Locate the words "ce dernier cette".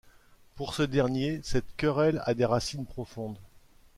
0.73-1.75